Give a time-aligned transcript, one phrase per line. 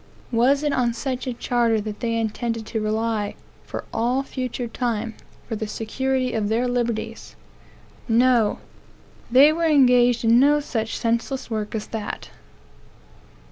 [0.31, 3.35] Was it on such a charter that they intended to rely,
[3.67, 5.13] for all future time,
[5.47, 7.35] for the security of their liberties?
[8.07, 8.57] No.
[9.29, 12.31] They were engaged in no such senseless work as that.